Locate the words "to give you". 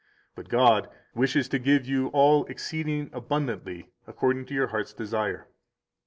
1.49-2.07